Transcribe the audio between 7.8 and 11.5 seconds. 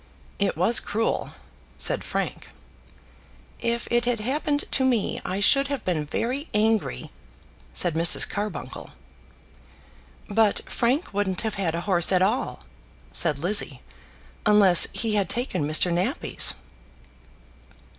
Mrs. Carbuncle. "But Frank wouldn't